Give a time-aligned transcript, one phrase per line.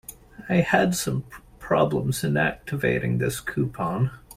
[0.49, 1.25] I had some
[1.59, 4.09] problems in activating this coupon.